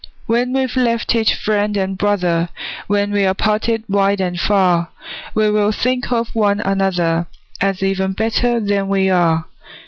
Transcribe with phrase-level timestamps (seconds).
[0.25, 2.49] When we've left each friend and brother,
[2.87, 4.89] When we're parted wide and far,
[5.35, 7.27] We will think of one another,
[7.61, 9.45] As even better than we are.